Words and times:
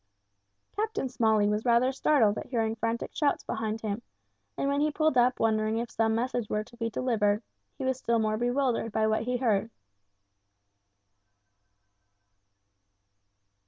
Captain 0.75 1.07
Smalley 1.07 1.47
was 1.47 1.63
rather 1.63 1.91
startled 1.91 2.35
at 2.39 2.47
hearing 2.47 2.73
frantic 2.75 3.13
shouts 3.15 3.43
behind 3.43 3.81
him, 3.81 4.01
and 4.57 4.67
when 4.67 4.81
he 4.81 4.89
pulled 4.89 5.15
up 5.15 5.39
wondering 5.39 5.77
if 5.77 5.91
some 5.91 6.15
message 6.15 6.49
were 6.49 6.63
to 6.63 6.75
be 6.75 6.89
delivered, 6.89 7.43
he 7.77 7.85
was 7.85 7.99
still 7.99 8.17
more 8.17 8.35
bewildered 8.37 8.91
by 8.91 9.05
what 9.05 9.21
he 9.25 9.37
heard. 9.37 9.69